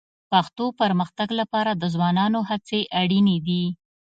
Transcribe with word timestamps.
پښتو 0.31 0.65
پرمختګ 0.79 1.29
لپاره 1.39 1.71
د 1.75 1.83
ځوانانو 1.93 2.39
هڅې 2.49 2.79
اړیني 3.01 3.37
دي 3.47 3.63